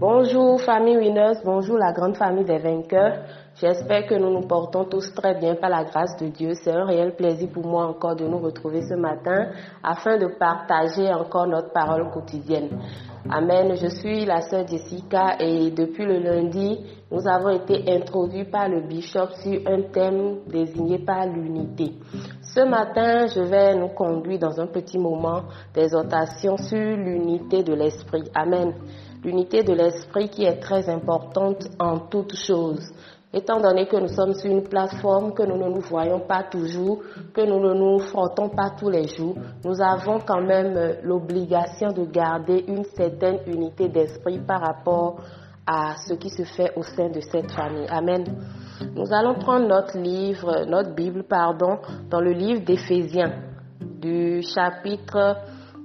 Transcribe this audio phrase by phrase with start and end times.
[0.00, 3.18] Bonjour famille Winners, bonjour la grande famille des vainqueurs.
[3.60, 6.54] J'espère que nous nous portons tous très bien par la grâce de Dieu.
[6.54, 9.50] C'est un réel plaisir pour moi encore de nous retrouver ce matin
[9.82, 12.70] afin de partager encore notre parole quotidienne.
[13.28, 13.76] Amen.
[13.76, 16.78] Je suis la sœur Jessica et depuis le lundi,
[17.10, 21.92] nous avons été introduits par le bishop sur un thème désigné par l'unité.
[22.40, 25.42] Ce matin, je vais nous conduire dans un petit moment
[25.74, 28.24] d'exhortation sur l'unité de l'esprit.
[28.34, 28.72] Amen.
[29.22, 32.90] L'unité de l'esprit qui est très importante en toutes choses.
[33.32, 37.00] Étant donné que nous sommes sur une plateforme, que nous ne nous voyons pas toujours,
[37.32, 41.92] que nous ne nous frottons pas tous les jours, nous avons quand même euh, l'obligation
[41.92, 45.20] de garder une certaine unité d'esprit par rapport
[45.64, 47.86] à ce qui se fait au sein de cette famille.
[47.88, 48.24] Amen.
[48.96, 51.78] Nous allons prendre notre livre, notre Bible, pardon,
[52.10, 53.32] dans le livre d'Éphésiens,
[53.80, 55.36] du chapitre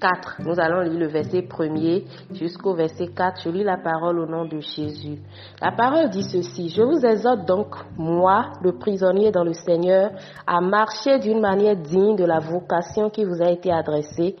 [0.00, 0.42] 4.
[0.44, 3.42] Nous allons lire le verset 1er jusqu'au verset 4.
[3.44, 5.18] Je lis la parole au nom de Jésus.
[5.60, 6.68] La parole dit ceci.
[6.68, 10.10] Je vous exhorte donc, moi, le prisonnier dans le Seigneur,
[10.46, 14.36] à marcher d'une manière digne de la vocation qui vous a été adressée,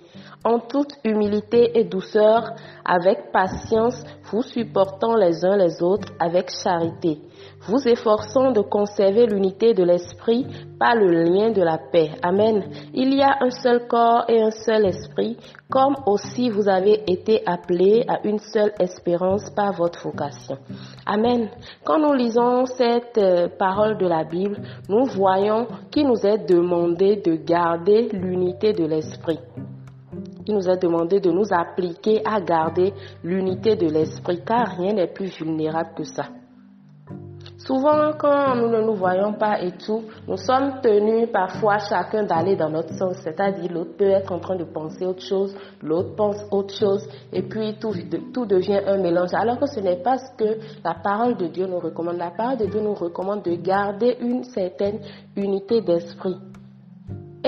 [0.46, 2.52] en toute humilité et douceur,
[2.84, 7.20] avec patience, vous supportant les uns les autres avec charité
[7.68, 10.46] vous efforçant de conserver l'unité de l'esprit
[10.78, 12.10] par le lien de la paix.
[12.22, 12.64] Amen.
[12.94, 15.36] Il y a un seul corps et un seul esprit,
[15.70, 20.58] comme aussi vous avez été appelés à une seule espérance par votre vocation.
[21.06, 21.48] Amen.
[21.84, 27.16] Quand nous lisons cette euh, parole de la Bible, nous voyons qu'il nous est demandé
[27.16, 29.38] de garder l'unité de l'esprit.
[30.46, 32.92] Il nous est demandé de nous appliquer à garder
[33.24, 36.26] l'unité de l'esprit, car rien n'est plus vulnérable que ça.
[37.58, 42.54] Souvent, quand nous ne nous voyons pas et tout, nous sommes tenus parfois chacun d'aller
[42.54, 46.36] dans notre sens, c'est-à-dire l'autre peut être en train de penser autre chose, l'autre pense
[46.52, 47.92] autre chose, et puis tout,
[48.32, 49.34] tout devient un mélange.
[49.34, 52.18] Alors que ce n'est pas ce que la parole de Dieu nous recommande.
[52.18, 55.00] La parole de Dieu nous recommande de garder une certaine
[55.34, 56.36] unité d'esprit.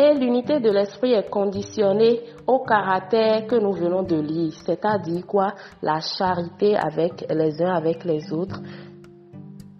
[0.01, 5.55] Et l'unité de l'esprit est conditionnée au caractère que nous venons de lire, c'est-à-dire quoi?
[5.83, 8.61] La charité avec les uns avec les autres,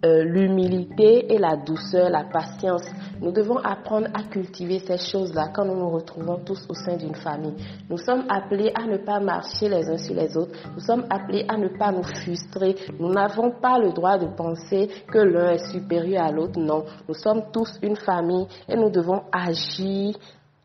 [0.05, 2.85] euh, l'humilité et la douceur, la patience.
[3.19, 7.15] Nous devons apprendre à cultiver ces choses-là quand nous nous retrouvons tous au sein d'une
[7.15, 7.55] famille.
[7.89, 10.57] Nous sommes appelés à ne pas marcher les uns sur les autres.
[10.73, 12.75] Nous sommes appelés à ne pas nous frustrer.
[12.97, 16.59] Nous n'avons pas le droit de penser que l'un est supérieur à l'autre.
[16.59, 20.15] Non, nous sommes tous une famille et nous devons agir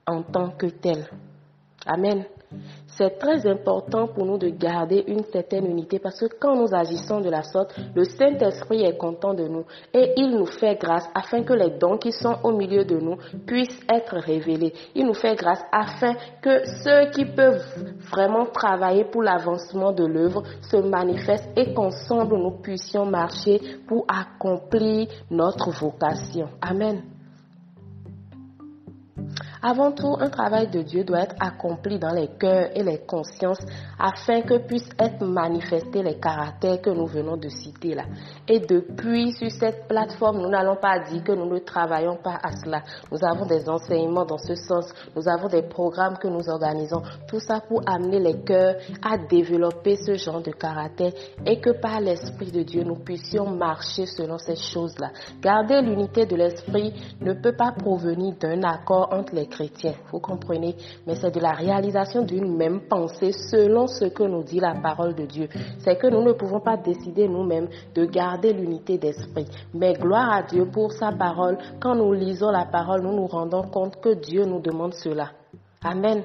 [0.07, 1.09] en tant que tel.
[1.87, 2.25] Amen.
[2.97, 7.21] C'est très important pour nous de garder une certaine unité parce que quand nous agissons
[7.21, 11.43] de la sorte, le Saint-Esprit est content de nous et il nous fait grâce afin
[11.43, 13.17] que les dons qui sont au milieu de nous
[13.47, 14.73] puissent être révélés.
[14.95, 17.65] Il nous fait grâce afin que ceux qui peuvent
[18.13, 25.09] vraiment travailler pour l'avancement de l'œuvre se manifestent et qu'ensemble nous puissions marcher pour accomplir
[25.31, 26.49] notre vocation.
[26.61, 27.14] Amen.
[29.67, 33.65] Avant tout, un travail de Dieu doit être accompli dans les cœurs et les consciences
[33.99, 38.03] afin que puissent être manifestés les caractères que nous venons de citer là.
[38.47, 42.51] Et depuis, sur cette plateforme, nous n'allons pas dire que nous ne travaillons pas à
[42.63, 42.83] cela.
[43.11, 44.93] Nous avons des enseignements dans ce sens.
[45.17, 47.01] Nous avons des programmes que nous organisons.
[47.27, 51.13] Tout ça pour amener les cœurs à développer ce genre de caractère
[51.47, 55.11] et que par l'Esprit de Dieu, nous puissions marcher selon ces choses-là.
[55.41, 56.93] Garder l'unité de l'Esprit
[57.23, 59.47] ne peut pas provenir d'un accord entre les
[60.11, 60.75] vous comprenez,
[61.07, 65.15] mais c'est de la réalisation d'une même pensée selon ce que nous dit la parole
[65.15, 65.49] de Dieu.
[65.79, 69.47] C'est que nous ne pouvons pas décider nous-mêmes de garder l'unité d'esprit.
[69.73, 71.59] Mais gloire à Dieu pour sa parole.
[71.81, 75.31] Quand nous lisons la parole, nous nous rendons compte que Dieu nous demande cela.
[75.83, 76.25] Amen.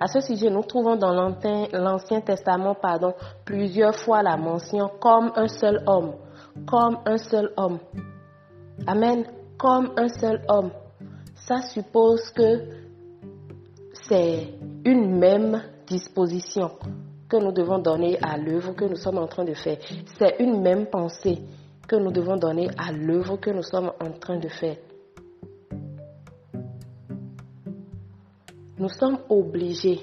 [0.00, 3.14] À ce sujet, nous trouvons dans l'Ancien Testament pardon,
[3.44, 6.14] plusieurs fois la mention comme un seul homme.
[6.66, 7.78] Comme un seul homme.
[8.86, 9.24] Amen.
[9.58, 10.70] Comme un seul homme
[11.46, 12.60] ça suppose que
[14.08, 14.48] c'est
[14.84, 16.72] une même disposition
[17.28, 19.78] que nous devons donner à l'œuvre que nous sommes en train de faire.
[20.18, 21.38] C'est une même pensée
[21.86, 24.76] que nous devons donner à l'œuvre que nous sommes en train de faire.
[28.78, 30.00] Nous sommes obligés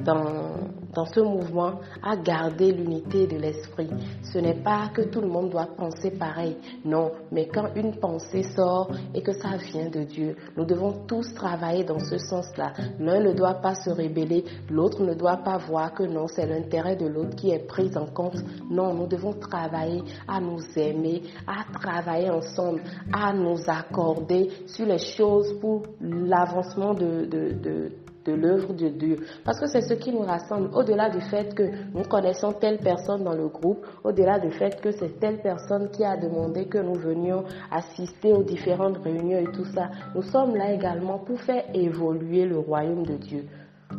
[0.00, 3.88] dans ce mouvement à garder l'unité de l'esprit.
[4.22, 8.42] Ce n'est pas que tout le monde doit penser pareil, non, mais quand une pensée
[8.42, 12.72] sort et que ça vient de Dieu, nous devons tous travailler dans ce sens-là.
[12.98, 16.96] L'un ne doit pas se rébeller, l'autre ne doit pas voir que non, c'est l'intérêt
[16.96, 18.42] de l'autre qui est pris en compte.
[18.70, 24.98] Non, nous devons travailler à nous aimer, à travailler ensemble, à nous accorder sur les
[24.98, 27.92] choses pour l'avancement de, de de
[28.30, 29.16] l'œuvre de Dieu.
[29.44, 33.24] Parce que c'est ce qui nous rassemble, au-delà du fait que nous connaissons telle personne
[33.24, 36.94] dans le groupe, au-delà du fait que c'est telle personne qui a demandé que nous
[36.94, 39.90] venions assister aux différentes réunions et tout ça.
[40.14, 43.44] Nous sommes là également pour faire évoluer le royaume de Dieu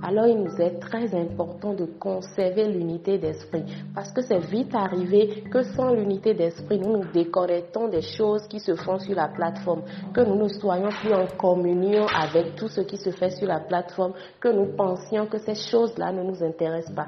[0.04, 3.64] alors il nous est très important de conserver l'unité d'esprit.
[3.96, 8.60] Parce que c'est vite arrivé que sans l'unité d'esprit, nous nous déconnectons des choses qui
[8.60, 9.84] se font sur la plateforme,
[10.14, 13.62] que nous ne soyons plus en communion avec tout ce qui se fait sur la
[13.62, 17.08] plateforme, que nous pensions que ces choses-là ne nous intéressent pas.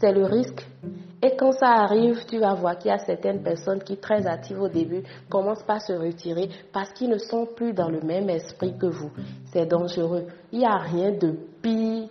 [0.00, 0.66] C'est le risque.
[1.22, 4.60] Et quand ça arrive, tu vas voir qu'il y a certaines personnes qui, très actives
[4.60, 8.78] au début, commencent par se retirer parce qu'ils ne sont plus dans le même esprit
[8.78, 9.10] que vous.
[9.52, 10.26] C'est dangereux.
[10.52, 11.34] Il n'y a rien de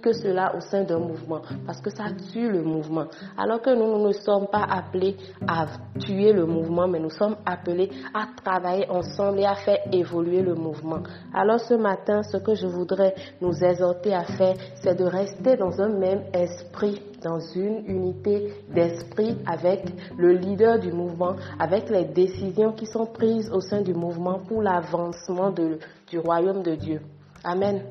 [0.01, 3.05] que cela au sein d'un mouvement parce que ça tue le mouvement.
[3.37, 5.15] Alors que nous, nous ne sommes pas appelés
[5.47, 5.65] à
[5.99, 10.55] tuer le mouvement, mais nous sommes appelés à travailler ensemble et à faire évoluer le
[10.55, 10.99] mouvement.
[11.33, 15.79] Alors ce matin, ce que je voudrais nous exhorter à faire, c'est de rester dans
[15.81, 19.83] un même esprit dans une unité d'esprit avec
[20.17, 24.61] le leader du mouvement, avec les décisions qui sont prises au sein du mouvement pour
[24.61, 27.01] l'avancement du royaume de Dieu.
[27.43, 27.81] Amen.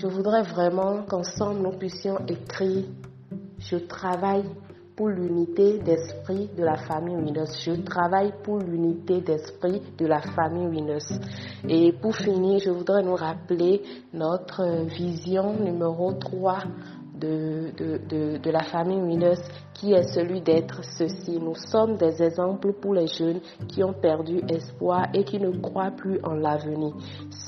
[0.00, 2.84] Je voudrais vraiment qu'ensemble nous puissions écrire,
[3.58, 4.44] je travaille
[4.96, 7.52] pour l'unité d'esprit de la famille Winners.
[7.62, 11.20] Je travaille pour l'unité d'esprit de la famille Winners.
[11.68, 13.82] Et pour finir, je voudrais nous rappeler
[14.14, 16.60] notre vision numéro 3
[17.20, 17.70] de,
[18.08, 19.40] de, de, la famille Winners
[19.74, 21.38] qui est celui d'être ceci.
[21.40, 25.92] Nous sommes des exemples pour les jeunes qui ont perdu espoir et qui ne croient
[25.92, 26.94] plus en l'avenir.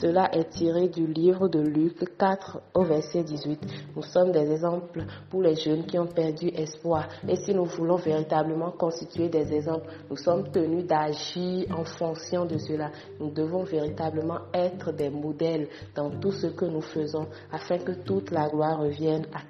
[0.01, 3.61] Cela est tiré du livre de Luc 4 au verset 18.
[3.97, 7.09] Nous sommes des exemples pour les jeunes qui ont perdu espoir.
[7.29, 12.57] Et si nous voulons véritablement constituer des exemples, nous sommes tenus d'agir en fonction de
[12.59, 12.91] cela.
[13.21, 18.31] Nous devons véritablement être des modèles dans tout ce que nous faisons afin que toute
[18.31, 19.43] la gloire revienne à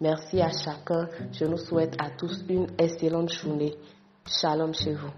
[0.00, 1.08] Merci à chacun.
[1.32, 3.74] Je nous souhaite à tous une excellente journée.
[4.26, 5.10] Shalom chez vous.